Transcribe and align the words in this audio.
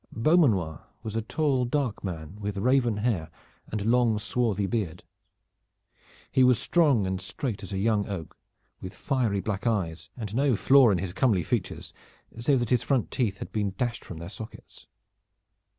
Beaumanoir 0.11 0.87
was 1.03 1.15
a 1.15 1.21
tall 1.21 1.63
dark 1.63 2.03
man 2.03 2.37
with 2.39 2.57
raven 2.57 2.97
hair 2.97 3.29
and 3.67 3.85
long 3.85 4.17
swarthy 4.17 4.65
beard. 4.65 5.03
He 6.31 6.43
was 6.43 6.57
strong 6.57 7.05
and 7.05 7.21
straight 7.21 7.61
as 7.61 7.71
a 7.71 7.77
young 7.77 8.09
oak, 8.09 8.35
with 8.81 8.95
fiery 8.95 9.41
black 9.41 9.67
eyes, 9.67 10.09
and 10.17 10.33
no 10.33 10.55
flaw 10.55 10.89
in 10.89 10.97
his 10.97 11.13
comely 11.13 11.43
features 11.43 11.93
save 12.35 12.61
that 12.61 12.71
his 12.71 12.81
front 12.81 13.11
teeth 13.11 13.37
had 13.37 13.51
been 13.51 13.75
dashed 13.77 14.03
from 14.03 14.17
their 14.17 14.29
sockets. 14.29 14.87